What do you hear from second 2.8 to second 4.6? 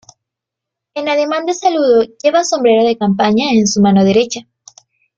de campaña en su mano derecha.